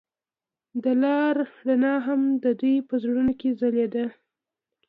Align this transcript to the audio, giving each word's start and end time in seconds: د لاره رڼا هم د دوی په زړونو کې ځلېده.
د 0.83 0.85
لاره 1.01 1.45
رڼا 1.67 1.95
هم 2.07 2.21
د 2.43 2.45
دوی 2.59 2.75
په 2.87 2.95
زړونو 3.03 3.33
کې 3.39 3.49
ځلېده. 3.59 4.05